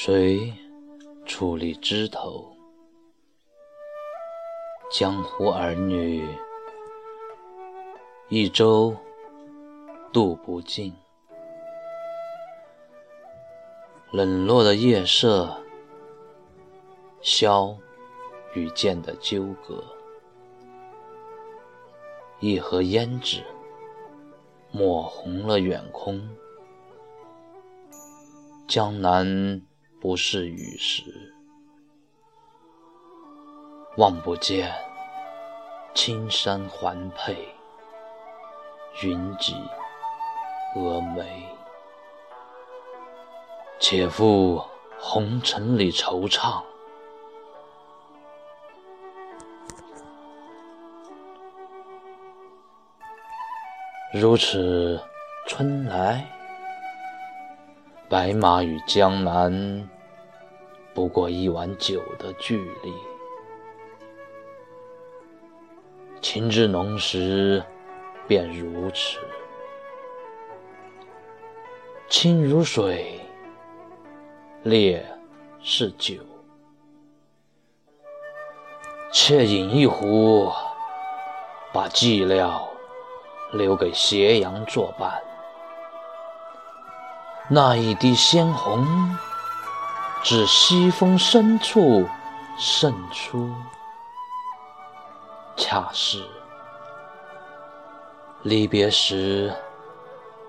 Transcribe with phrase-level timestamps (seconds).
[0.00, 0.54] 谁
[1.26, 2.52] 矗立枝头？
[4.92, 6.24] 江湖儿女，
[8.28, 8.94] 一舟
[10.12, 10.94] 渡不尽。
[14.12, 15.60] 冷落的夜色，
[17.20, 17.76] 箫
[18.54, 19.82] 与剑的纠葛，
[22.38, 23.42] 一盒胭脂
[24.70, 26.30] 抹红了远空。
[28.68, 29.60] 江南
[30.00, 31.02] 不是雨时，
[33.96, 34.72] 望不见
[35.92, 37.36] 青山环佩，
[39.02, 39.54] 云髻
[40.76, 41.44] 峨眉。
[43.80, 44.64] 且赴
[45.00, 46.62] 红尘里惆怅，
[54.12, 55.00] 如此
[55.46, 56.24] 春来，
[58.08, 59.88] 白马与江南
[60.98, 62.92] 不过一碗酒的距离。
[66.20, 67.62] 情至浓时，
[68.26, 69.20] 便如此，
[72.08, 73.20] 清如水。
[74.64, 75.06] 烈
[75.62, 76.16] 是酒，
[79.12, 80.50] 且饮一壶，
[81.72, 82.60] 把寂寥
[83.52, 85.22] 留给斜阳作伴。
[87.48, 88.84] 那一滴鲜红，
[90.24, 92.06] 自西风深处
[92.58, 93.50] 渗出，
[95.56, 96.22] 恰是
[98.42, 99.54] 离别时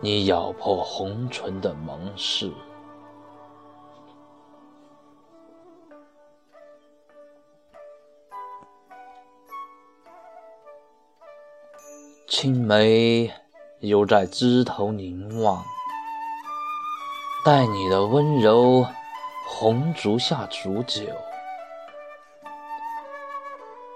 [0.00, 2.52] 你咬破红唇的盟誓。
[12.28, 13.32] 青梅
[13.80, 15.64] 犹在枝头凝望，
[17.44, 18.84] 待你的温柔，
[19.44, 21.02] 红烛下煮酒，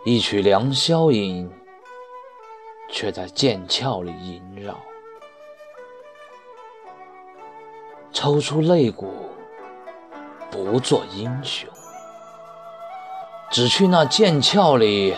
[0.04, 1.50] 一曲良宵饮，
[2.90, 4.76] 却在剑鞘里萦绕。
[8.12, 9.30] 抽出肋骨，
[10.50, 11.68] 不做英雄，
[13.50, 15.14] 只去那剑鞘里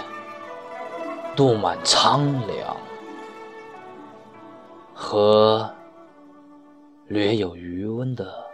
[1.37, 2.77] 镀满苍凉。
[4.95, 5.73] 和
[7.07, 8.48] 略有余温的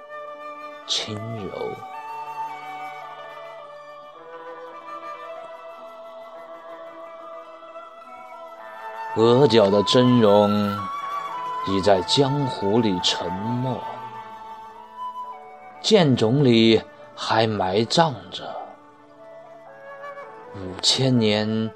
[0.87, 1.53] 轻柔，
[9.17, 10.51] 额角的真容
[11.67, 13.81] 已在江湖里沉没，
[15.81, 16.83] 剑冢里
[17.17, 18.55] 还埋葬着
[20.55, 21.71] 五千年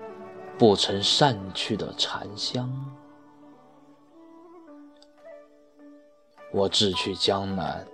[0.59, 2.71] 不曾散去的禅香。
[6.51, 7.87] 我志去江南，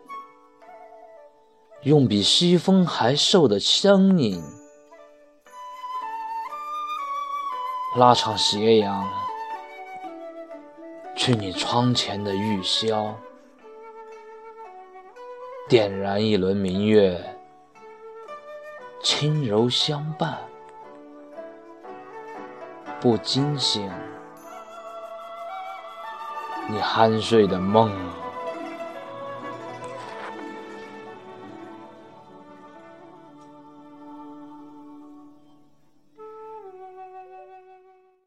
[1.84, 4.42] 用比西风还瘦的身影，
[7.98, 9.06] 拉长斜阳，
[11.14, 13.12] 去你窗前的玉箫，
[15.68, 17.22] 点燃一轮明月，
[19.02, 20.38] 轻柔相伴，
[22.98, 23.92] 不惊醒
[26.66, 27.92] 你酣睡的梦。